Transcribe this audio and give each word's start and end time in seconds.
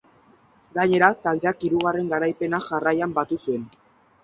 Gainera, 0.77 1.09
taldeak 1.25 1.61
hirugarren 1.69 2.11
garaipena 2.15 2.63
jarraian 2.71 3.17
batu 3.21 3.41
zuen. 3.47 3.71